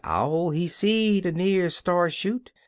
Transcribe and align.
Owl, 0.03 0.49
he 0.49 0.67
seed 0.67 1.27
a 1.27 1.31
n'er 1.31 1.69
star 1.69 2.09
shoot. 2.09 2.51